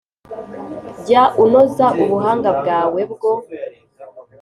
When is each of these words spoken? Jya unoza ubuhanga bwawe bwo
Jya 1.03 1.23
unoza 1.43 1.85
ubuhanga 2.03 2.49
bwawe 2.59 3.01
bwo 3.11 3.31